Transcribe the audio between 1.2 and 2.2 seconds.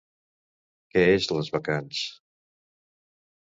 Les bacants?